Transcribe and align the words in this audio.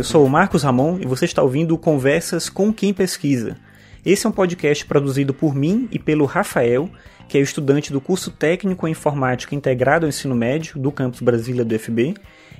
eu 0.00 0.04
sou 0.04 0.24
o 0.24 0.30
Marcos 0.30 0.62
Ramon 0.62 0.98
e 0.98 1.06
você 1.06 1.26
está 1.26 1.42
ouvindo 1.42 1.76
Conversas 1.76 2.48
com 2.48 2.72
Quem 2.72 2.90
Pesquisa. 2.90 3.58
Esse 4.02 4.26
é 4.26 4.30
um 4.30 4.32
podcast 4.32 4.86
produzido 4.86 5.34
por 5.34 5.54
mim 5.54 5.90
e 5.92 5.98
pelo 5.98 6.24
Rafael, 6.24 6.88
que 7.28 7.36
é 7.36 7.40
estudante 7.42 7.92
do 7.92 8.00
curso 8.00 8.30
técnico 8.30 8.88
em 8.88 8.92
informática 8.92 9.54
integrado 9.54 10.06
ao 10.06 10.08
ensino 10.08 10.34
médio 10.34 10.80
do 10.80 10.90
campus 10.90 11.20
Brasília 11.20 11.66
do 11.66 11.78
FB. 11.78 12.14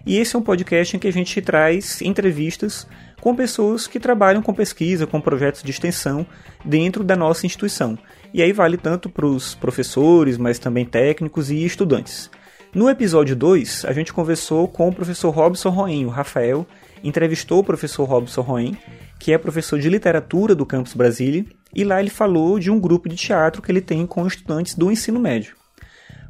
E 0.04 0.18
esse 0.18 0.36
é 0.36 0.38
um 0.38 0.42
podcast 0.42 0.94
em 0.94 0.98
que 1.00 1.08
a 1.08 1.12
gente 1.12 1.40
traz 1.40 2.02
entrevistas 2.02 2.86
com 3.22 3.34
pessoas 3.34 3.86
que 3.86 3.98
trabalham 3.98 4.42
com 4.42 4.52
pesquisa, 4.52 5.06
com 5.06 5.18
projetos 5.18 5.62
de 5.62 5.70
extensão 5.70 6.26
dentro 6.62 7.02
da 7.02 7.16
nossa 7.16 7.46
instituição. 7.46 7.98
E 8.34 8.42
aí 8.42 8.52
vale 8.52 8.76
tanto 8.76 9.08
para 9.08 9.24
os 9.24 9.54
professores, 9.54 10.36
mas 10.36 10.58
também 10.58 10.84
técnicos 10.84 11.50
e 11.50 11.64
estudantes. 11.64 12.30
No 12.74 12.90
episódio 12.90 13.34
2, 13.34 13.86
a 13.86 13.92
gente 13.94 14.12
conversou 14.12 14.68
com 14.68 14.90
o 14.90 14.94
professor 14.94 15.30
Robson 15.30 15.70
Roen, 15.70 16.04
o 16.04 16.10
Rafael 16.10 16.66
entrevistou 17.02 17.60
o 17.60 17.64
professor 17.64 18.04
Robson 18.04 18.40
Roen, 18.40 18.76
que 19.18 19.32
é 19.32 19.38
professor 19.38 19.78
de 19.78 19.88
literatura 19.88 20.54
do 20.54 20.66
Campus 20.66 20.94
Brasília, 20.94 21.44
e 21.74 21.84
lá 21.84 22.00
ele 22.00 22.10
falou 22.10 22.58
de 22.58 22.70
um 22.70 22.80
grupo 22.80 23.08
de 23.08 23.16
teatro 23.16 23.62
que 23.62 23.70
ele 23.70 23.80
tem 23.80 24.06
com 24.06 24.26
estudantes 24.26 24.74
do 24.74 24.90
ensino 24.90 25.20
médio. 25.20 25.54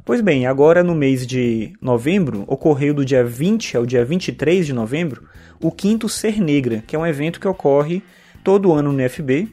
Pois 0.03 0.19
bem, 0.19 0.47
agora 0.47 0.83
no 0.83 0.95
mês 0.95 1.25
de 1.27 1.73
novembro, 1.79 2.43
ocorreu 2.47 2.93
do 2.93 3.05
dia 3.05 3.23
20 3.23 3.77
ao 3.77 3.85
dia 3.85 4.03
23 4.03 4.65
de 4.65 4.73
novembro, 4.73 5.23
o 5.61 5.71
quinto 5.71 6.09
Ser 6.09 6.41
Negra, 6.41 6.83
que 6.85 6.95
é 6.95 6.99
um 6.99 7.05
evento 7.05 7.39
que 7.39 7.47
ocorre 7.47 8.01
todo 8.43 8.73
ano 8.73 8.91
no 8.91 9.09
FB, 9.09 9.47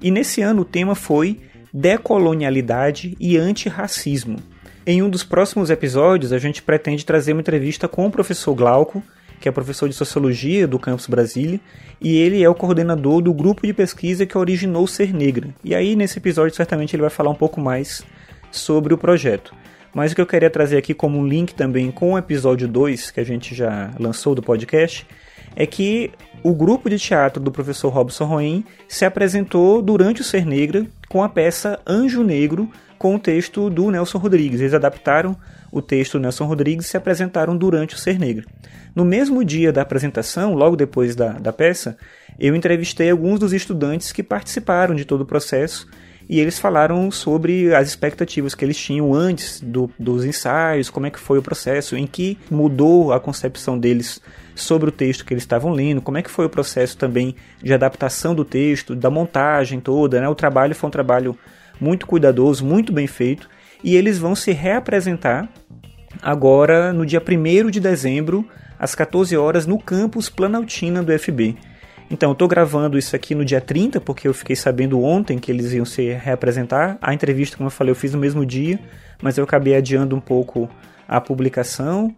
e 0.00 0.10
nesse 0.10 0.42
ano 0.42 0.62
o 0.62 0.64
tema 0.66 0.94
foi 0.94 1.40
Decolonialidade 1.72 3.16
e 3.18 3.36
Antirracismo. 3.36 4.38
Em 4.86 5.02
um 5.02 5.08
dos 5.08 5.24
próximos 5.24 5.70
episódios, 5.70 6.30
a 6.30 6.38
gente 6.38 6.62
pretende 6.62 7.06
trazer 7.06 7.32
uma 7.32 7.40
entrevista 7.40 7.88
com 7.88 8.06
o 8.06 8.10
professor 8.10 8.54
Glauco, 8.54 9.02
que 9.40 9.48
é 9.48 9.52
professor 9.52 9.88
de 9.88 9.94
Sociologia 9.94 10.66
do 10.66 10.78
Campus 10.78 11.06
Brasília, 11.06 11.60
e 12.00 12.16
ele 12.18 12.42
é 12.42 12.48
o 12.48 12.54
coordenador 12.54 13.20
do 13.20 13.32
grupo 13.32 13.66
de 13.66 13.72
pesquisa 13.72 14.26
que 14.26 14.36
originou 14.36 14.86
Ser 14.86 15.12
Negra. 15.12 15.48
E 15.62 15.74
aí, 15.74 15.96
nesse 15.96 16.18
episódio, 16.18 16.54
certamente 16.54 16.94
ele 16.94 17.02
vai 17.02 17.10
falar 17.10 17.30
um 17.30 17.34
pouco 17.34 17.60
mais 17.60 18.02
sobre 18.50 18.94
o 18.94 18.98
projeto. 18.98 19.54
Mas 19.94 20.10
o 20.10 20.14
que 20.14 20.20
eu 20.20 20.26
queria 20.26 20.50
trazer 20.50 20.76
aqui 20.76 20.92
como 20.92 21.18
um 21.18 21.26
link 21.26 21.54
também 21.54 21.90
com 21.90 22.12
o 22.12 22.18
episódio 22.18 22.66
2, 22.66 23.12
que 23.12 23.20
a 23.20 23.24
gente 23.24 23.54
já 23.54 23.92
lançou 23.98 24.34
do 24.34 24.42
podcast, 24.42 25.06
é 25.54 25.66
que 25.66 26.10
o 26.42 26.52
grupo 26.52 26.90
de 26.90 26.98
teatro 26.98 27.42
do 27.42 27.52
professor 27.52 27.90
Robson 27.90 28.24
Roen 28.24 28.64
se 28.88 29.04
apresentou 29.04 29.80
durante 29.80 30.20
o 30.20 30.24
Ser 30.24 30.44
Negra 30.44 30.84
com 31.08 31.22
a 31.22 31.28
peça 31.28 31.78
Anjo 31.86 32.24
Negro, 32.24 32.68
com 32.98 33.14
o 33.14 33.18
texto 33.18 33.70
do 33.70 33.90
Nelson 33.90 34.18
Rodrigues. 34.18 34.60
Eles 34.60 34.74
adaptaram 34.74 35.36
o 35.74 35.82
texto 35.82 36.20
Nelson 36.20 36.44
Rodrigues 36.44 36.86
se 36.86 36.96
apresentaram 36.96 37.56
durante 37.56 37.96
o 37.96 37.98
Ser 37.98 38.16
Negro. 38.16 38.46
No 38.94 39.04
mesmo 39.04 39.44
dia 39.44 39.72
da 39.72 39.82
apresentação, 39.82 40.54
logo 40.54 40.76
depois 40.76 41.16
da, 41.16 41.32
da 41.32 41.52
peça, 41.52 41.98
eu 42.38 42.54
entrevistei 42.54 43.10
alguns 43.10 43.40
dos 43.40 43.52
estudantes 43.52 44.12
que 44.12 44.22
participaram 44.22 44.94
de 44.94 45.04
todo 45.04 45.22
o 45.22 45.26
processo 45.26 45.88
e 46.28 46.38
eles 46.38 46.60
falaram 46.60 47.10
sobre 47.10 47.74
as 47.74 47.88
expectativas 47.88 48.54
que 48.54 48.64
eles 48.64 48.78
tinham 48.78 49.12
antes 49.12 49.60
do, 49.60 49.90
dos 49.98 50.24
ensaios, 50.24 50.88
como 50.88 51.06
é 51.06 51.10
que 51.10 51.18
foi 51.18 51.38
o 51.38 51.42
processo, 51.42 51.96
em 51.96 52.06
que 52.06 52.38
mudou 52.48 53.12
a 53.12 53.18
concepção 53.18 53.76
deles 53.76 54.20
sobre 54.54 54.90
o 54.90 54.92
texto 54.92 55.24
que 55.24 55.34
eles 55.34 55.42
estavam 55.42 55.72
lendo, 55.72 56.00
como 56.00 56.18
é 56.18 56.22
que 56.22 56.30
foi 56.30 56.46
o 56.46 56.50
processo 56.50 56.96
também 56.96 57.34
de 57.60 57.74
adaptação 57.74 58.32
do 58.32 58.44
texto, 58.44 58.94
da 58.94 59.10
montagem 59.10 59.80
toda, 59.80 60.20
né? 60.20 60.28
O 60.28 60.36
trabalho 60.36 60.74
foi 60.74 60.86
um 60.86 60.92
trabalho 60.92 61.36
muito 61.80 62.06
cuidadoso, 62.06 62.64
muito 62.64 62.92
bem 62.92 63.08
feito, 63.08 63.48
e 63.82 63.96
eles 63.96 64.18
vão 64.18 64.34
se 64.34 64.52
reapresentar 64.52 65.48
agora 66.22 66.92
no 66.92 67.04
dia 67.04 67.20
1 67.20 67.70
de 67.70 67.80
dezembro, 67.80 68.48
às 68.78 68.94
14 68.94 69.36
horas, 69.36 69.66
no 69.66 69.78
campus 69.78 70.28
Planaltina 70.28 71.02
do 71.02 71.16
FB. 71.18 71.56
Então, 72.10 72.30
eu 72.30 72.32
estou 72.34 72.46
gravando 72.46 72.98
isso 72.98 73.16
aqui 73.16 73.34
no 73.34 73.44
dia 73.44 73.60
30, 73.60 74.00
porque 74.00 74.28
eu 74.28 74.34
fiquei 74.34 74.54
sabendo 74.54 75.02
ontem 75.02 75.38
que 75.38 75.50
eles 75.50 75.72
iam 75.72 75.84
se 75.84 76.12
reapresentar. 76.12 76.98
A 77.00 77.14
entrevista, 77.14 77.56
como 77.56 77.68
eu 77.68 77.72
falei, 77.72 77.92
eu 77.92 77.96
fiz 77.96 78.12
no 78.12 78.18
mesmo 78.18 78.44
dia, 78.44 78.78
mas 79.22 79.38
eu 79.38 79.44
acabei 79.44 79.74
adiando 79.74 80.14
um 80.14 80.20
pouco 80.20 80.68
a 81.08 81.20
publicação 81.20 82.14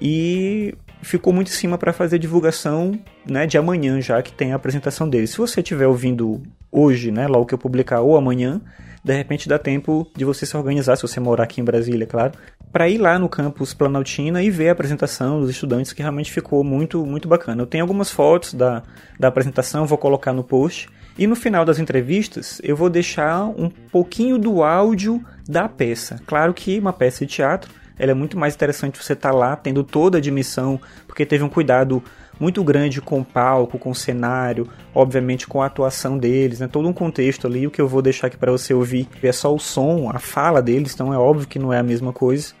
e 0.00 0.74
ficou 1.02 1.32
muito 1.32 1.48
em 1.48 1.52
cima 1.52 1.78
para 1.78 1.92
fazer 1.92 2.18
divulgação 2.18 2.98
né, 3.24 3.46
de 3.46 3.58
amanhã, 3.58 4.00
já 4.00 4.20
que 4.22 4.32
tem 4.32 4.52
a 4.52 4.56
apresentação 4.56 5.08
deles. 5.08 5.30
Se 5.30 5.38
você 5.38 5.60
estiver 5.60 5.86
ouvindo 5.86 6.42
hoje, 6.70 7.10
né, 7.10 7.26
logo 7.26 7.46
que 7.46 7.54
eu 7.54 7.58
publicar, 7.58 8.00
ou 8.00 8.16
amanhã, 8.16 8.60
de 9.04 9.14
repente 9.14 9.48
dá 9.48 9.58
tempo 9.58 10.06
de 10.16 10.24
você 10.24 10.44
se 10.44 10.56
organizar, 10.56 10.96
se 10.96 11.02
você 11.02 11.20
morar 11.20 11.44
aqui 11.44 11.60
em 11.60 11.64
Brasília, 11.64 12.06
claro, 12.06 12.32
para 12.76 12.90
ir 12.90 12.98
lá 12.98 13.18
no 13.18 13.26
campus 13.26 13.72
Planaltina 13.72 14.42
e 14.42 14.50
ver 14.50 14.68
a 14.68 14.72
apresentação 14.72 15.40
dos 15.40 15.48
estudantes, 15.48 15.94
que 15.94 16.02
realmente 16.02 16.30
ficou 16.30 16.62
muito, 16.62 17.06
muito 17.06 17.26
bacana. 17.26 17.62
Eu 17.62 17.66
tenho 17.66 17.82
algumas 17.82 18.10
fotos 18.10 18.52
da, 18.52 18.82
da 19.18 19.28
apresentação, 19.28 19.86
vou 19.86 19.96
colocar 19.96 20.34
no 20.34 20.44
post. 20.44 20.86
E 21.16 21.26
no 21.26 21.34
final 21.34 21.64
das 21.64 21.78
entrevistas, 21.78 22.60
eu 22.62 22.76
vou 22.76 22.90
deixar 22.90 23.44
um 23.44 23.70
pouquinho 23.70 24.36
do 24.36 24.62
áudio 24.62 25.24
da 25.48 25.66
peça. 25.70 26.20
Claro 26.26 26.52
que 26.52 26.78
uma 26.78 26.92
peça 26.92 27.24
de 27.24 27.32
teatro, 27.32 27.72
ela 27.98 28.10
é 28.10 28.14
muito 28.14 28.38
mais 28.38 28.54
interessante 28.54 29.02
você 29.02 29.14
estar 29.14 29.30
tá 29.30 29.34
lá, 29.34 29.56
tendo 29.56 29.82
toda 29.82 30.18
a 30.18 30.20
dimensão, 30.20 30.78
porque 31.06 31.24
teve 31.24 31.42
um 31.42 31.48
cuidado 31.48 32.02
muito 32.38 32.62
grande 32.62 33.00
com 33.00 33.20
o 33.20 33.24
palco, 33.24 33.78
com 33.78 33.88
o 33.88 33.94
cenário, 33.94 34.68
obviamente 34.94 35.46
com 35.46 35.62
a 35.62 35.66
atuação 35.66 36.18
deles, 36.18 36.60
né? 36.60 36.68
todo 36.68 36.86
um 36.86 36.92
contexto 36.92 37.46
ali. 37.46 37.66
O 37.66 37.70
que 37.70 37.80
eu 37.80 37.88
vou 37.88 38.02
deixar 38.02 38.26
aqui 38.26 38.36
para 38.36 38.52
você 38.52 38.74
ouvir 38.74 39.08
é 39.22 39.32
só 39.32 39.54
o 39.54 39.58
som, 39.58 40.10
a 40.14 40.18
fala 40.18 40.60
deles, 40.60 40.92
então 40.92 41.14
é 41.14 41.16
óbvio 41.16 41.48
que 41.48 41.58
não 41.58 41.72
é 41.72 41.78
a 41.78 41.82
mesma 41.82 42.12
coisa, 42.12 42.52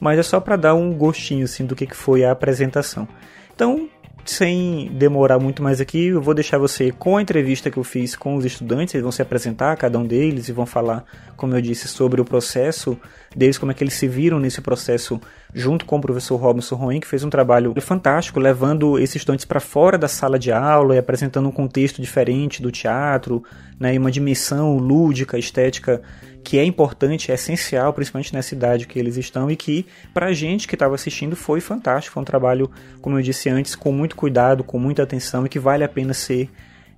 mas 0.00 0.18
é 0.18 0.22
só 0.22 0.40
para 0.40 0.56
dar 0.56 0.74
um 0.74 0.92
gostinho 0.92 1.44
assim 1.44 1.64
do 1.64 1.74
que 1.76 1.86
foi 1.94 2.24
a 2.24 2.32
apresentação. 2.32 3.08
Então, 3.54 3.88
sem 4.24 4.90
demorar 4.92 5.38
muito 5.38 5.62
mais 5.62 5.80
aqui, 5.80 6.06
eu 6.06 6.20
vou 6.20 6.34
deixar 6.34 6.58
você 6.58 6.90
com 6.90 7.16
a 7.16 7.22
entrevista 7.22 7.70
que 7.70 7.76
eu 7.76 7.84
fiz 7.84 8.16
com 8.16 8.36
os 8.36 8.44
estudantes. 8.44 8.94
Eles 8.94 9.02
vão 9.02 9.12
se 9.12 9.20
apresentar, 9.20 9.76
cada 9.76 9.98
um 9.98 10.04
deles, 10.04 10.48
e 10.48 10.52
vão 10.52 10.64
falar, 10.64 11.04
como 11.36 11.54
eu 11.54 11.60
disse, 11.60 11.88
sobre 11.88 12.20
o 12.20 12.24
processo 12.24 12.98
deles, 13.36 13.58
como 13.58 13.70
é 13.70 13.74
que 13.74 13.84
eles 13.84 13.94
se 13.94 14.08
viram 14.08 14.40
nesse 14.40 14.60
processo 14.60 15.20
junto 15.52 15.84
com 15.84 15.96
o 15.96 16.00
professor 16.00 16.36
Robinson 16.36 16.76
Roen, 16.76 17.00
que 17.00 17.06
fez 17.06 17.22
um 17.22 17.30
trabalho 17.30 17.74
fantástico, 17.80 18.40
levando 18.40 18.98
esses 18.98 19.16
estudantes 19.16 19.44
para 19.44 19.60
fora 19.60 19.98
da 19.98 20.08
sala 20.08 20.38
de 20.38 20.50
aula 20.50 20.94
e 20.94 20.98
apresentando 20.98 21.48
um 21.48 21.52
contexto 21.52 22.00
diferente 22.00 22.62
do 22.62 22.70
teatro, 22.70 23.42
né, 23.78 23.96
uma 23.98 24.10
dimensão 24.10 24.78
lúdica, 24.78 25.38
estética 25.38 26.00
que 26.44 26.58
é 26.58 26.64
importante, 26.64 27.32
é 27.32 27.34
essencial, 27.34 27.92
principalmente 27.94 28.34
nessa 28.34 28.54
idade 28.54 28.86
que 28.86 28.98
eles 28.98 29.16
estão 29.16 29.50
e 29.50 29.56
que 29.56 29.86
para 30.12 30.26
a 30.26 30.32
gente 30.32 30.68
que 30.68 30.74
estava 30.74 30.94
assistindo 30.94 31.34
foi 31.34 31.60
fantástico, 31.60 32.14
foi 32.14 32.20
um 32.20 32.24
trabalho, 32.24 32.70
como 33.00 33.18
eu 33.18 33.22
disse 33.22 33.48
antes, 33.48 33.74
com 33.74 33.90
muito 33.90 34.14
cuidado, 34.14 34.62
com 34.62 34.78
muita 34.78 35.02
atenção 35.02 35.46
e 35.46 35.48
que 35.48 35.58
vale 35.58 35.82
a 35.82 35.88
pena 35.88 36.12
ser 36.12 36.50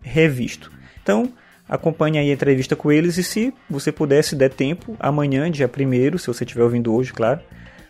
revisto. 0.03 0.71
Então, 1.01 1.33
acompanhe 1.69 2.19
aí 2.19 2.29
a 2.29 2.35
entrevista 2.35 2.75
com 2.75 2.91
eles 2.91 3.17
e 3.17 3.23
se 3.23 3.55
você 3.71 3.93
pudesse 3.93 4.35
der 4.35 4.51
tempo, 4.51 4.97
amanhã, 4.99 5.49
dia 5.49 5.71
1 5.71 6.19
se 6.19 6.27
você 6.27 6.43
estiver 6.43 6.65
ouvindo 6.65 6.93
hoje, 6.93 7.13
claro, 7.13 7.41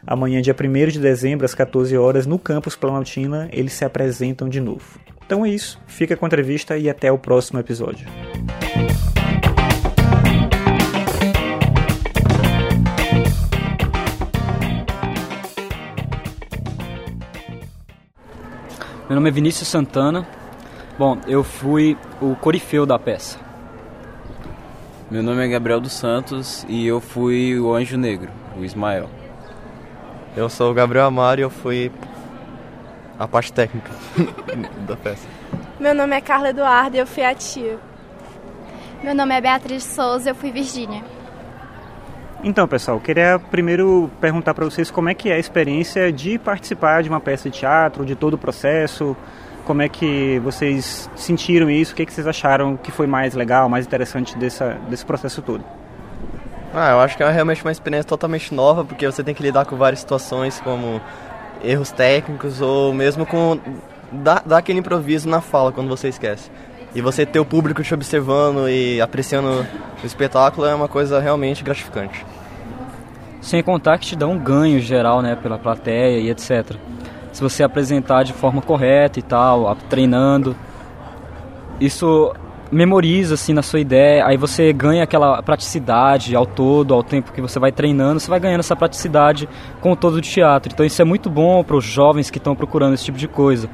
amanhã, 0.06 0.42
dia 0.42 0.54
1 0.54 0.88
de 0.90 1.00
dezembro, 1.00 1.46
às 1.46 1.54
14 1.54 1.96
horas, 1.96 2.26
no 2.26 2.38
campus 2.38 2.76
Planaltina, 2.76 3.48
eles 3.50 3.72
se 3.72 3.84
apresentam 3.84 4.48
de 4.48 4.60
novo. 4.60 5.00
Então 5.24 5.44
é 5.44 5.48
isso, 5.48 5.80
fica 5.86 6.16
com 6.16 6.26
a 6.26 6.28
entrevista 6.28 6.76
e 6.76 6.88
até 6.90 7.10
o 7.10 7.18
próximo 7.18 7.58
episódio. 7.58 8.06
Meu 19.08 19.14
nome 19.14 19.28
é 19.28 19.32
Vinícius 19.32 19.68
Santana. 19.68 20.26
Bom, 20.98 21.18
eu 21.28 21.44
fui 21.44 21.96
o 22.20 22.34
corifeu 22.34 22.84
da 22.84 22.98
peça. 22.98 23.38
Meu 25.08 25.22
nome 25.22 25.44
é 25.44 25.48
Gabriel 25.48 25.80
dos 25.80 25.92
Santos 25.92 26.66
e 26.68 26.84
eu 26.84 27.00
fui 27.00 27.56
o 27.56 27.72
Anjo 27.72 27.96
Negro, 27.96 28.32
o 28.58 28.64
Ismael. 28.64 29.08
Eu 30.36 30.48
sou 30.48 30.72
o 30.72 30.74
Gabriel 30.74 31.06
Amaro 31.06 31.40
e 31.40 31.44
eu 31.44 31.50
fui 31.50 31.92
a 33.16 33.28
parte 33.28 33.52
técnica 33.52 33.92
da 34.88 34.96
peça. 34.96 35.28
Meu 35.78 35.94
nome 35.94 36.16
é 36.16 36.20
Carla 36.20 36.48
Eduardo 36.48 36.96
e 36.96 36.98
eu 36.98 37.06
fui 37.06 37.22
a 37.22 37.32
tia. 37.32 37.78
Meu 39.04 39.14
nome 39.14 39.36
é 39.36 39.40
Beatriz 39.40 39.84
Souza 39.84 40.28
e 40.28 40.32
eu 40.32 40.34
fui 40.34 40.50
Virgínia. 40.50 41.04
Então, 42.44 42.68
pessoal, 42.68 43.00
queria 43.00 43.38
primeiro 43.50 44.10
perguntar 44.20 44.54
para 44.54 44.64
vocês 44.64 44.90
como 44.90 45.08
é 45.08 45.14
que 45.14 45.30
é 45.30 45.34
a 45.34 45.38
experiência 45.38 46.12
de 46.12 46.38
participar 46.38 47.02
de 47.02 47.08
uma 47.08 47.20
peça 47.20 47.50
de 47.50 47.58
teatro, 47.58 48.04
de 48.04 48.14
todo 48.14 48.34
o 48.34 48.38
processo, 48.38 49.16
como 49.64 49.82
é 49.82 49.88
que 49.88 50.38
vocês 50.40 51.10
sentiram 51.16 51.68
isso, 51.68 51.92
o 51.92 51.96
que, 51.96 52.02
é 52.02 52.06
que 52.06 52.12
vocês 52.12 52.26
acharam 52.26 52.76
que 52.76 52.92
foi 52.92 53.06
mais 53.06 53.34
legal, 53.34 53.68
mais 53.68 53.86
interessante 53.86 54.36
dessa, 54.38 54.76
desse 54.88 55.04
processo 55.04 55.42
todo? 55.42 55.64
Ah, 56.72 56.90
eu 56.90 57.00
acho 57.00 57.16
que 57.16 57.22
é 57.22 57.30
realmente 57.30 57.64
uma 57.64 57.72
experiência 57.72 58.06
totalmente 58.06 58.54
nova, 58.54 58.84
porque 58.84 59.06
você 59.06 59.24
tem 59.24 59.34
que 59.34 59.42
lidar 59.42 59.64
com 59.64 59.76
várias 59.76 60.00
situações, 60.00 60.60
como 60.60 61.00
erros 61.64 61.90
técnicos 61.90 62.60
ou 62.60 62.92
mesmo 62.92 63.24
com 63.24 63.58
dar, 64.12 64.42
dar 64.44 64.58
aquele 64.58 64.78
improviso 64.78 65.28
na 65.28 65.40
fala 65.40 65.72
quando 65.72 65.88
você 65.88 66.08
esquece. 66.08 66.50
E 66.94 67.00
você 67.00 67.26
ter 67.26 67.38
o 67.38 67.44
público 67.44 67.82
te 67.82 67.92
observando 67.92 68.68
e 68.68 69.00
apreciando 69.00 69.66
o 70.02 70.06
espetáculo 70.06 70.66
é 70.66 70.74
uma 70.74 70.88
coisa 70.88 71.20
realmente 71.20 71.62
gratificante. 71.62 72.24
Sem 73.40 73.62
contar 73.62 73.98
que 73.98 74.06
te 74.06 74.16
dá 74.16 74.26
um 74.26 74.38
ganho 74.38 74.80
geral, 74.80 75.22
né, 75.22 75.36
pela 75.36 75.58
plateia 75.58 76.18
e 76.18 76.30
etc. 76.30 76.76
se 77.32 77.42
você 77.42 77.62
apresentar 77.62 78.22
de 78.22 78.32
forma 78.32 78.62
correta 78.62 79.18
e 79.18 79.22
tal, 79.22 79.76
treinando. 79.88 80.56
Isso 81.78 82.32
memoriza 82.70 83.34
assim 83.34 83.52
na 83.52 83.62
sua 83.62 83.80
ideia, 83.80 84.26
aí 84.26 84.36
você 84.36 84.72
ganha 84.72 85.04
aquela 85.04 85.42
praticidade 85.42 86.34
ao 86.34 86.46
todo, 86.46 86.94
ao 86.94 87.02
tempo 87.02 87.32
que 87.32 87.40
você 87.40 87.58
vai 87.58 87.70
treinando, 87.70 88.20
você 88.20 88.28
vai 88.28 88.40
ganhando 88.40 88.60
essa 88.60 88.74
praticidade 88.74 89.48
com 89.80 89.92
o 89.92 89.96
todo 89.96 90.14
do 90.14 90.20
teatro. 90.20 90.72
Então 90.72 90.84
isso 90.84 91.00
é 91.00 91.04
muito 91.04 91.30
bom 91.30 91.62
para 91.62 91.76
os 91.76 91.84
jovens 91.84 92.30
que 92.30 92.38
estão 92.38 92.56
procurando 92.56 92.94
esse 92.94 93.04
tipo 93.04 93.18
de 93.18 93.28
coisa. 93.28 93.68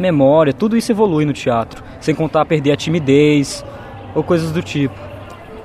Memória, 0.00 0.52
tudo 0.52 0.76
isso 0.76 0.90
evolui 0.90 1.24
no 1.24 1.32
teatro, 1.32 1.82
sem 2.00 2.14
contar 2.14 2.44
perder 2.46 2.72
a 2.72 2.76
timidez 2.76 3.64
ou 4.14 4.22
coisas 4.22 4.50
do 4.50 4.62
tipo. 4.62 4.94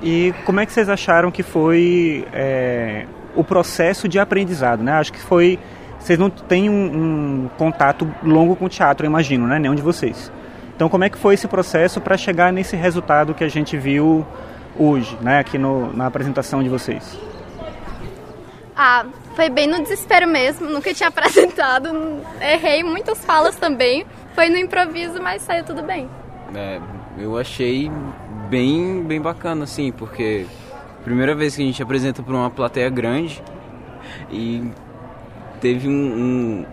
E 0.02 0.34
como 0.44 0.60
é 0.60 0.66
que 0.66 0.72
vocês 0.72 0.88
acharam 0.88 1.30
que 1.30 1.42
foi 1.42 2.26
é, 2.32 3.06
o 3.34 3.42
processo 3.42 4.06
de 4.06 4.18
aprendizado, 4.18 4.82
né? 4.82 4.92
Acho 4.92 5.12
que 5.12 5.20
foi 5.20 5.58
vocês 5.98 6.18
não 6.18 6.30
têm 6.30 6.70
um, 6.70 7.44
um 7.44 7.50
contato 7.58 8.08
longo 8.22 8.54
com 8.54 8.66
o 8.66 8.68
teatro, 8.68 9.04
eu 9.04 9.10
imagino, 9.10 9.46
né? 9.46 9.58
Nenhum 9.58 9.74
de 9.74 9.82
vocês. 9.82 10.30
Então, 10.76 10.88
como 10.88 11.04
é 11.04 11.10
que 11.10 11.16
foi 11.16 11.34
esse 11.34 11.48
processo 11.48 12.00
para 12.00 12.16
chegar 12.18 12.52
nesse 12.52 12.76
resultado 12.76 13.34
que 13.34 13.42
a 13.42 13.48
gente 13.48 13.76
viu 13.78 14.26
hoje, 14.78 15.16
né, 15.22 15.38
aqui 15.38 15.56
no, 15.56 15.90
na 15.94 16.06
apresentação 16.06 16.62
de 16.62 16.68
vocês? 16.68 17.18
Ah, 18.76 19.06
foi 19.34 19.48
bem 19.48 19.66
no 19.66 19.82
desespero 19.82 20.28
mesmo, 20.28 20.68
nunca 20.68 20.92
tinha 20.92 21.08
apresentado, 21.10 21.88
errei 22.40 22.84
muitas 22.84 23.24
falas 23.24 23.56
também. 23.56 24.04
Foi 24.36 24.50
no 24.50 24.58
improviso, 24.58 25.20
mas 25.20 25.40
saiu 25.40 25.64
tudo 25.64 25.82
bem. 25.82 26.10
É, 26.54 26.78
eu 27.18 27.38
achei 27.38 27.90
bem, 28.50 29.02
bem 29.02 29.18
bacana, 29.18 29.64
assim, 29.64 29.90
porque 29.90 30.46
primeira 31.02 31.34
vez 31.34 31.56
que 31.56 31.62
a 31.62 31.64
gente 31.64 31.82
apresenta 31.82 32.22
para 32.22 32.34
uma 32.34 32.50
plateia 32.50 32.90
grande 32.90 33.42
e 34.30 34.70
teve 35.58 35.88
um, 35.88 35.92
um, 35.92 36.66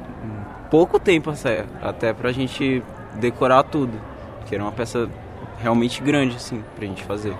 pouco 0.69 0.99
tempo 0.99 1.31
até, 1.31 1.63
até 1.81 2.13
pra 2.13 2.33
gente 2.33 2.83
decorar 3.15 3.63
tudo. 3.63 3.97
Que 4.45 4.55
era 4.55 4.63
uma 4.63 4.73
peça 4.73 5.09
realmente 5.57 6.03
grande, 6.03 6.35
assim, 6.35 6.61
pra 6.75 6.85
gente 6.85 7.01
fazer. 7.05 7.33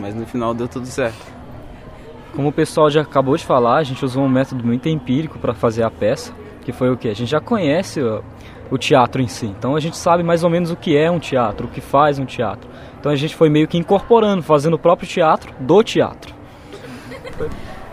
Mas 0.00 0.14
no 0.14 0.26
final 0.26 0.54
deu 0.54 0.66
tudo 0.66 0.86
certo. 0.86 1.36
Como 2.34 2.48
o 2.48 2.52
pessoal 2.52 2.90
já 2.90 3.02
acabou 3.02 3.36
de 3.36 3.44
falar, 3.44 3.76
a 3.76 3.82
gente 3.82 4.02
usou 4.02 4.24
um 4.24 4.30
método 4.30 4.64
muito 4.64 4.88
empírico 4.88 5.38
para 5.38 5.52
fazer 5.52 5.82
a 5.82 5.90
peça, 5.90 6.32
que 6.62 6.72
foi 6.72 6.90
o 6.90 6.96
que? 6.96 7.08
A 7.08 7.14
gente 7.14 7.30
já 7.30 7.40
conhece 7.40 8.00
o, 8.70 8.78
teatro 8.78 9.22
em 9.22 9.28
si, 9.28 9.46
então 9.46 9.76
a 9.76 9.80
gente 9.80 9.96
sabe 9.96 10.22
mais 10.22 10.44
ou 10.44 10.50
menos 10.50 10.70
o 10.70 10.76
que 10.76 10.96
é 10.96 11.10
um 11.10 11.18
teatro, 11.18 11.66
o 11.66 11.70
que 11.70 11.80
faz 11.80 12.18
um 12.18 12.24
teatro. 12.24 12.68
Então 12.98 13.12
a 13.12 13.16
gente 13.16 13.34
foi 13.34 13.48
meio 13.48 13.68
que 13.68 13.78
incorporando, 13.78 14.42
fazendo 14.42 14.74
o 14.74 14.78
próprio 14.78 15.08
teatro 15.08 15.54
do 15.60 15.82
teatro. 15.82 16.34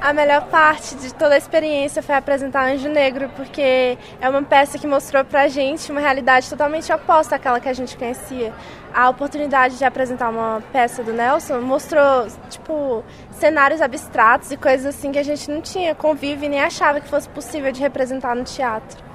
A 0.04 0.12
melhor 0.12 0.48
parte 0.48 0.96
de 0.96 1.14
toda 1.14 1.34
a 1.34 1.38
experiência 1.38 2.04
foi 2.04 2.14
apresentar 2.14 2.70
Anjo 2.70 2.90
Negro, 2.90 3.30
porque 3.38 3.98
é 4.20 4.30
uma 4.30 4.44
peça 4.44 4.78
que 4.78 4.86
mostrou 4.86 5.24
pra 5.24 5.48
gente 5.48 5.90
uma 5.94 6.02
realidade 6.02 6.50
totalmente 6.50 6.92
oposta 6.92 7.38
àquela 7.38 7.58
que 7.58 7.70
a 7.70 7.74
gente 7.74 7.96
conhecia. 7.96 8.54
A 8.94 9.08
oportunidade 9.08 9.78
de 9.78 9.86
apresentar 9.86 10.28
uma 10.28 10.62
peça 10.74 11.02
do 11.02 11.14
Nelson 11.14 11.62
mostrou, 11.62 12.28
tipo, 12.50 13.02
cenários 13.32 13.80
abstratos 13.80 14.52
e 14.52 14.58
coisas 14.58 14.88
assim 14.94 15.10
que 15.10 15.20
a 15.20 15.24
gente 15.24 15.50
não 15.50 15.62
tinha 15.62 15.96
convívio 15.96 16.48
e 16.48 16.50
nem 16.50 16.60
achava 16.60 17.00
que 17.00 17.08
fosse 17.08 17.30
possível 17.30 17.72
de 17.72 17.80
representar 17.80 18.36
no 18.36 18.44
teatro. 18.44 19.13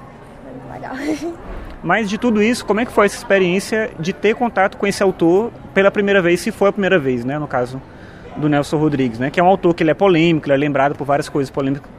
Legal. 0.71 0.95
Mas 1.81 2.09
de 2.09 2.17
tudo 2.17 2.41
isso, 2.41 2.65
como 2.65 2.81
é 2.81 2.85
que 2.85 2.91
foi 2.91 3.05
essa 3.05 3.15
experiência 3.15 3.91
de 3.99 4.11
ter 4.11 4.35
contato 4.35 4.77
com 4.77 4.85
esse 4.85 5.01
autor 5.01 5.51
pela 5.73 5.89
primeira 5.89 6.21
vez, 6.21 6.41
se 6.41 6.51
foi 6.51 6.69
a 6.69 6.71
primeira 6.71 6.99
vez, 6.99 7.23
né, 7.23 7.39
no 7.39 7.47
caso? 7.47 7.81
do 8.37 8.47
Nelson 8.47 8.77
Rodrigues, 8.77 9.19
né? 9.19 9.29
Que 9.29 9.39
é 9.39 9.43
um 9.43 9.47
autor 9.47 9.73
que 9.73 9.83
ele 9.83 9.91
é 9.91 9.93
polêmico, 9.93 10.47
ele 10.47 10.53
é 10.53 10.57
lembrado 10.57 10.95
por 10.95 11.05
várias 11.05 11.27
coisas 11.27 11.53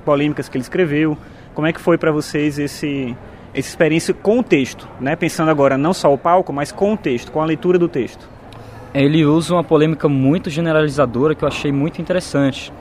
polêmicas 0.05 0.49
que 0.49 0.57
ele 0.57 0.63
escreveu. 0.63 1.17
Como 1.55 1.67
é 1.67 1.73
que 1.73 1.81
foi 1.81 1.99
para 1.99 2.11
vocês 2.11 2.59
esse 2.59 3.17
essa 3.53 3.69
experiência 3.69 4.15
com 4.15 4.39
o 4.39 4.43
texto, 4.43 4.89
né? 5.01 5.17
Pensando 5.17 5.51
agora 5.51 5.77
não 5.77 5.93
só 5.93 6.13
o 6.13 6.17
palco, 6.17 6.53
mas 6.53 6.71
com 6.71 6.95
o 6.95 6.97
texto, 6.97 7.33
com 7.33 7.41
a 7.43 7.45
leitura 7.45 7.79
do 7.79 7.89
texto. 7.89 8.29
Ele 8.95 9.25
usa 9.25 9.55
uma 9.55 9.65
polêmica 9.65 10.09
muito 10.09 10.49
generalizadora 10.49 11.35
que 11.35 11.43
eu 11.43 11.49
achei 11.49 11.73
muito 11.73 12.01
interessante, 12.01 12.73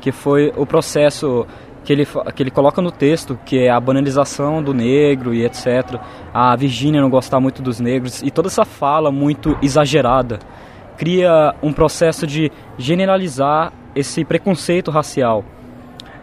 que 0.00 0.12
foi 0.12 0.52
o 0.54 0.66
processo 0.66 1.46
que 1.88 1.92
ele, 1.94 2.06
que 2.34 2.42
ele 2.42 2.50
coloca 2.50 2.82
no 2.82 2.90
texto, 2.90 3.38
que 3.46 3.60
é 3.60 3.70
a 3.70 3.80
banalização 3.80 4.62
do 4.62 4.74
negro 4.74 5.32
e 5.32 5.42
etc. 5.42 5.98
A 6.34 6.54
Virgínia 6.54 7.00
não 7.00 7.08
gostar 7.08 7.40
muito 7.40 7.62
dos 7.62 7.80
negros 7.80 8.22
e 8.22 8.30
toda 8.30 8.48
essa 8.48 8.66
fala 8.66 9.10
muito 9.10 9.56
exagerada 9.62 10.38
cria 10.98 11.54
um 11.62 11.72
processo 11.72 12.26
de 12.26 12.52
generalizar 12.76 13.72
esse 13.94 14.22
preconceito 14.22 14.90
racial 14.90 15.42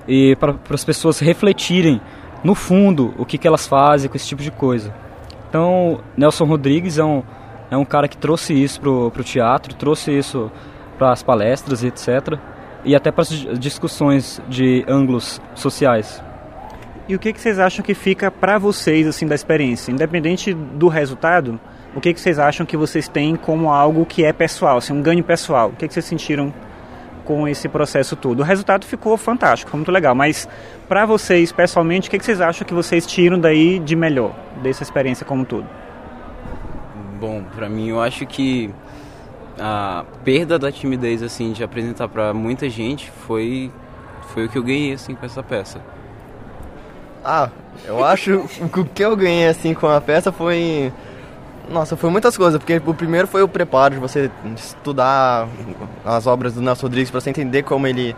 e 0.08 0.36
para 0.36 0.56
as 0.70 0.86
pessoas 0.86 1.18
refletirem 1.18 2.00
no 2.44 2.54
fundo 2.54 3.16
o 3.18 3.26
que, 3.26 3.36
que 3.36 3.48
elas 3.48 3.66
fazem 3.66 4.08
com 4.08 4.16
esse 4.16 4.28
tipo 4.28 4.44
de 4.44 4.52
coisa. 4.52 4.94
Então, 5.50 6.00
Nelson 6.16 6.46
Rodrigues 6.46 7.00
é 7.00 7.04
um, 7.04 7.24
é 7.72 7.78
um 7.78 7.86
cara 7.86 8.08
que 8.08 8.18
trouxe 8.18 8.54
isso 8.54 8.80
para 8.80 8.92
o 8.92 9.24
teatro, 9.24 9.74
trouxe 9.74 10.16
isso 10.16 10.52
para 10.96 11.12
as 11.12 11.24
palestras 11.24 11.82
e 11.82 11.88
etc. 11.88 12.38
E 12.86 12.96
até 12.96 13.12
para 13.12 13.24
as 13.24 13.60
discussões 13.60 14.40
de 14.48 14.86
ângulos 14.88 15.42
sociais. 15.56 16.24
E 17.08 17.16
o 17.16 17.20
que, 17.20 17.34
que 17.34 17.42
vocês 17.42 17.60
acham 17.60 17.84
que 17.84 17.94
fica 17.94 18.32
para 18.32 18.58
vocês 18.58 19.06
assim 19.08 19.28
da 19.28 19.36
experiência, 19.36 19.92
independente 19.92 20.54
do 20.54 20.88
resultado? 20.88 21.60
o 21.96 22.02
que, 22.02 22.14
que 22.14 22.20
vocês 22.20 22.38
acham 22.38 22.66
que 22.66 22.76
vocês 22.76 23.08
têm 23.08 23.38
como 23.38 23.72
algo 23.72 24.06
que 24.06 24.26
é 24.26 24.34
pessoal, 24.34 24.78
assim, 24.78 24.92
um 24.92 25.02
ganho 25.02 25.24
pessoal? 25.24 25.70
O 25.70 25.72
que, 25.72 25.88
que 25.88 25.94
vocês 25.94 26.06
sentiram 26.06 26.54
com 27.24 27.48
esse 27.48 27.70
processo 27.70 28.18
todo? 28.18 28.42
O 28.42 28.44
resultado 28.44 28.86
ficou 28.86 29.16
fantástico, 29.16 29.72
foi 29.72 29.78
muito 29.78 29.92
legal, 29.94 30.14
mas 30.14 30.48
para 30.90 31.06
vocês, 31.06 31.54
pessoalmente, 31.54 32.10
o 32.10 32.12
que, 32.12 32.20
que 32.20 32.26
vocês 32.26 32.42
acham 32.42 32.68
que 32.68 32.74
vocês 32.74 33.08
tiram 33.08 33.40
daí 33.40 33.80
de 33.80 33.96
melhor, 33.96 34.36
dessa 34.62 34.84
experiência 34.84 35.26
como 35.26 35.44
um 35.44 35.46
todo? 35.46 35.66
Bom, 37.18 37.44
para 37.56 37.70
mim 37.70 37.88
eu 37.88 38.02
acho 38.02 38.26
que 38.26 38.70
a 39.60 40.04
perda 40.24 40.60
da 40.60 40.72
timidez 40.72 41.24
assim 41.24 41.52
de 41.52 41.64
apresentar 41.64 42.08
para 42.08 42.34
muita 42.34 42.70
gente 42.70 43.10
foi 43.10 43.72
foi 44.34 44.46
o 44.46 44.50
que 44.50 44.58
eu 44.58 44.64
ganhei 44.64 44.94
assim 44.94 45.16
com 45.16 45.26
essa 45.26 45.42
peça. 45.42 45.80
Ah, 47.24 47.50
eu 47.86 48.04
acho 48.04 48.48
que 48.72 48.80
o 48.80 48.86
que 48.86 49.04
eu 49.04 49.16
ganhei 49.16 49.48
assim 49.48 49.74
com 49.74 49.88
a 49.88 50.02
peça 50.02 50.32
foi 50.32 50.92
nossa, 51.70 51.98
foi 51.98 52.10
muitas 52.12 52.38
coisas, 52.38 52.60
porque 52.60 52.80
o 52.86 52.94
primeiro 52.94 53.28
foi 53.28 53.42
o 53.42 53.48
preparo 53.48 53.96
de 53.96 54.00
você 54.00 54.30
estudar 54.56 55.48
as 56.06 56.28
obras 56.28 56.54
do 56.54 56.62
Nelson 56.62 56.84
Rodrigues 56.84 57.10
para 57.10 57.20
você 57.20 57.30
entender 57.30 57.64
como 57.64 57.88
ele 57.88 58.16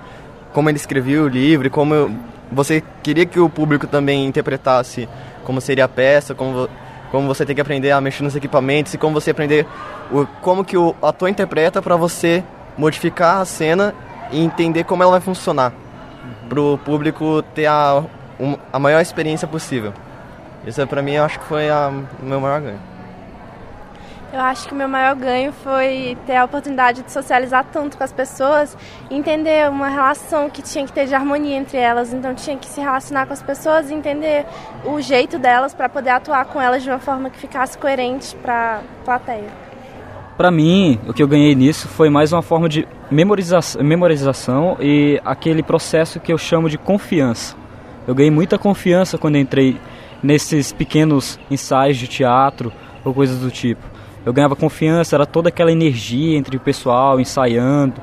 como 0.53 0.69
ele 0.69 0.77
escrevia 0.77 1.21
o 1.21 1.27
livro, 1.27 1.69
como 1.69 2.09
você 2.51 2.83
queria 3.03 3.25
que 3.25 3.39
o 3.39 3.50
público 3.50 3.85
também 3.88 4.25
interpretasse 4.25 5.07
como 5.43 5.62
seria 5.62 5.85
a 5.85 5.88
peça, 5.88 6.33
como 6.33 6.67
como 7.11 7.27
você 7.27 7.45
tem 7.45 7.55
que 7.55 7.61
aprender 7.61 7.91
a 7.91 8.01
mexer 8.01 8.23
nos 8.23 8.35
equipamentos 8.35 8.93
e 8.93 8.97
como 8.97 9.19
você 9.19 9.31
aprender 9.31 9.65
o, 10.11 10.25
como 10.41 10.63
que 10.63 10.77
o 10.77 10.95
ator 11.01 11.29
interpreta 11.29 11.81
para 11.81 11.95
você 11.95 12.43
modificar 12.77 13.41
a 13.41 13.45
cena 13.45 13.93
e 14.31 14.43
entender 14.43 14.83
como 14.83 15.03
ela 15.03 15.13
vai 15.13 15.21
funcionar 15.21 15.73
para 16.49 16.59
o 16.59 16.77
público 16.77 17.41
ter 17.53 17.65
a, 17.65 18.03
um, 18.39 18.55
a 18.71 18.79
maior 18.79 19.01
experiência 19.01 19.47
possível. 19.47 19.93
Isso 20.65 20.85
para 20.87 21.01
mim 21.01 21.13
eu 21.13 21.23
acho 21.23 21.39
que 21.39 21.45
foi 21.45 21.69
a, 21.69 21.91
o 22.21 22.25
meu 22.25 22.39
maior 22.39 22.61
ganho. 22.61 22.96
Eu 24.38 24.44
acho 24.44 24.67
que 24.67 24.74
o 24.75 24.77
meu 24.77 24.88
maior 24.88 25.15
ganho 25.15 25.51
foi 25.51 26.15
ter 26.27 26.36
a 26.36 26.46
oportunidade 26.46 27.01
de 27.01 27.12
socializar 27.12 27.65
tanto 27.74 27.98
com 27.98 28.03
as 28.03 28.13
pessoas, 28.13 28.77
entender 29.10 29.67
uma 29.67 29.89
relação 29.89 30.48
que 30.48 30.62
tinha 30.62 30.86
que 30.86 30.94
ter 30.94 31.08
de 31.08 31.15
harmonia 31.15 31.58
entre 31.58 31.79
elas, 31.79 32.13
então 32.13 32.36
tinha 32.36 32.56
que 32.56 32.67
se 32.67 32.79
relacionar 32.79 33.25
com 33.25 33.34
as 33.34 33.41
pessoas 33.41 33.89
e 33.89 33.96
entender 33.96 34.46
o 34.86 35.01
jeito 35.01 35.39
delas 35.39 35.74
para 35.74 35.89
poder 35.89 36.12
atuar 36.12 36.46
com 36.46 36.62
elas 36.62 36.84
de 36.84 36.89
uma 36.91 37.00
forma 37.00 37.32
que 37.32 37.39
ficasse 37.39 37.75
coerente 37.79 38.36
para 38.36 38.75
a 38.75 39.03
plateia. 39.03 39.50
Para 40.38 40.51
mim, 40.51 41.00
o 41.08 41.13
que 41.13 41.24
eu 41.24 41.27
ganhei 41.27 41.56
nisso 41.56 41.88
foi 41.88 42.08
mais 42.08 42.32
uma 42.32 42.44
forma 42.44 42.70
de 42.70 42.88
memorização, 43.10 43.82
memorização 43.82 44.77
e 44.79 45.20
aquele 45.25 45.63
processo 45.63 46.20
que 46.20 46.32
eu 46.32 46.38
chamo 46.38 46.70
de 46.70 46.77
confiança. 46.77 47.56
Eu 48.08 48.13
ganhei 48.13 48.29
muita 48.29 48.60
confiança 48.60 49.17
quando 49.17 49.36
entrei 49.36 49.82
nesses 50.22 50.72
pequenos 50.72 51.39
ensaios 51.50 51.98
de 51.98 52.08
teatro 52.08 52.72
ou 53.03 53.15
coisas 53.15 53.39
do 53.39 53.50
tipo 53.50 53.96
eu 54.27 54.34
ganhava 54.34 54.57
confiança, 54.57 55.15
era 55.15 55.25
toda 55.25 55.48
aquela 55.48 55.72
energia 55.72 56.38
entre 56.38 56.57
o 56.57 56.60
pessoal 56.60 57.17
ensaiando. 57.17 57.93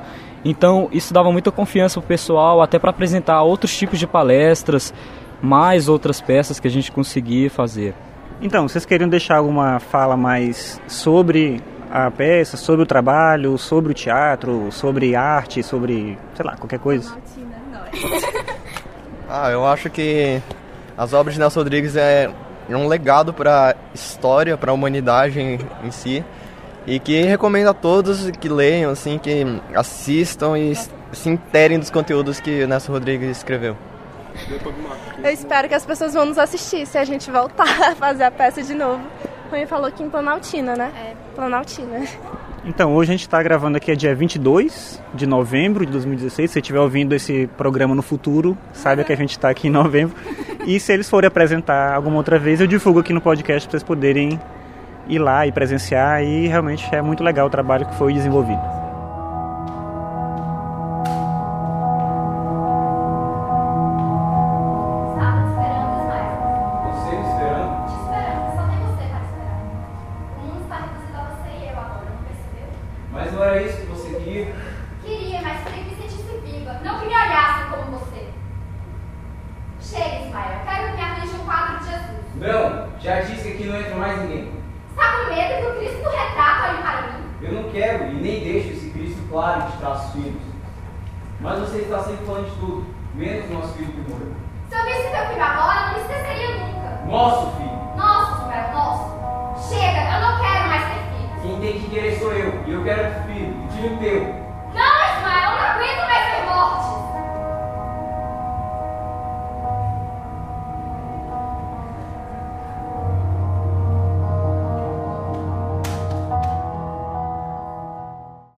Então 0.43 0.89
isso 0.91 1.13
dava 1.13 1.31
muita 1.31 1.51
confiança 1.51 1.99
pro 1.99 2.07
pessoal, 2.07 2.63
até 2.63 2.79
para 2.79 2.89
apresentar 2.89 3.43
outros 3.43 3.77
tipos 3.77 3.99
de 3.99 4.07
palestras, 4.07 4.91
mais 5.39 5.87
outras 5.87 6.19
peças 6.19 6.59
que 6.59 6.67
a 6.67 6.71
gente 6.71 6.91
conseguia 6.91 7.47
fazer. 7.47 7.93
Então, 8.41 8.67
vocês 8.67 8.85
queriam 8.85 9.07
deixar 9.07 9.37
alguma 9.37 9.79
fala 9.79 10.17
mais 10.17 10.81
sobre 10.87 11.61
a 11.91 12.09
peça, 12.09 12.57
sobre 12.57 12.81
o 12.81 12.85
trabalho, 12.87 13.55
sobre 13.55 13.91
o 13.91 13.93
teatro, 13.93 14.71
sobre 14.71 15.15
arte, 15.15 15.61
sobre, 15.61 16.17
sei 16.33 16.43
lá, 16.43 16.57
qualquer 16.57 16.79
coisa? 16.79 17.15
ah, 19.29 19.51
eu 19.51 19.63
acho 19.65 19.91
que 19.91 20.41
as 20.97 21.13
obras 21.13 21.35
de 21.35 21.39
Nelson 21.39 21.59
Rodrigues 21.59 21.95
é 21.95 22.31
é 22.69 22.77
um 22.77 22.87
legado 22.87 23.33
para 23.33 23.71
a 23.71 23.75
história, 23.93 24.57
para 24.57 24.71
a 24.71 24.73
humanidade 24.73 25.39
em, 25.39 25.59
em, 25.83 25.91
si. 25.91 26.23
E 26.87 26.99
que 26.99 27.21
recomendo 27.21 27.67
a 27.67 27.73
todos 27.73 28.29
que 28.31 28.47
leiam, 28.47 28.91
assim, 28.91 29.17
que 29.17 29.43
assistam 29.73 30.57
e 30.57 30.75
se 30.75 31.29
interem 31.29 31.79
dos 31.79 31.89
conteúdos 31.89 32.39
que 32.39 32.63
o 32.63 32.67
Nelson 32.67 32.91
Rodrigues 32.91 33.37
escreveu. 33.37 33.75
Eu 35.23 35.31
espero 35.31 35.67
que 35.67 35.73
as 35.73 35.85
pessoas 35.85 36.13
vão 36.13 36.25
nos 36.25 36.37
assistir 36.37 36.85
se 36.85 36.97
a 36.97 37.05
gente 37.05 37.31
voltar 37.31 37.63
a 37.91 37.95
fazer 37.95 38.23
a 38.23 38.31
peça 38.31 38.61
de 38.61 38.73
novo. 38.73 39.01
Rui 39.49 39.65
falou 39.65 39.91
que 39.91 40.03
em 40.03 40.09
Planaltina, 40.09 40.75
né? 40.75 40.91
É. 40.95 41.13
Planaltina. 41.35 42.05
Então, 42.65 42.95
hoje 42.95 43.11
a 43.11 43.13
gente 43.13 43.21
está 43.21 43.41
gravando 43.43 43.77
aqui, 43.77 43.91
é 43.91 43.95
dia 43.95 44.15
22 44.15 44.99
de 45.13 45.27
novembro 45.27 45.85
de 45.85 45.91
2016. 45.91 46.49
Se 46.49 46.53
você 46.53 46.59
estiver 46.59 46.79
ouvindo 46.79 47.13
esse 47.13 47.47
programa 47.55 47.93
no 47.93 48.01
futuro, 48.01 48.57
saiba 48.73 49.03
que 49.03 49.13
a 49.13 49.15
gente 49.15 49.31
está 49.31 49.49
aqui 49.49 49.67
em 49.67 49.71
novembro. 49.71 50.15
E 50.65 50.79
se 50.79 50.91
eles 50.91 51.07
forem 51.07 51.27
apresentar 51.27 51.93
alguma 51.93 52.17
outra 52.17 52.39
vez, 52.39 52.59
eu 52.59 52.65
divulgo 52.65 52.99
aqui 52.99 53.13
no 53.13 53.21
podcast 53.21 53.67
para 53.67 53.77
vocês 53.77 53.83
poderem 53.83 54.39
ir 55.07 55.19
lá 55.19 55.45
e 55.45 55.51
presenciar. 55.51 56.23
E 56.23 56.47
realmente 56.47 56.87
é 56.93 57.01
muito 57.01 57.23
legal 57.23 57.45
o 57.47 57.49
trabalho 57.49 57.85
que 57.85 57.95
foi 57.95 58.13
desenvolvido. 58.13 58.84
Tem 101.95 102.03
que 102.03 102.09
querer 102.09 102.19
sou 102.19 102.33
eu. 102.33 102.53
E 102.67 102.71
eu 102.71 102.83
quero 102.83 103.23
filho, 103.25 103.55
filho 103.71 103.97
teu. 103.97 104.44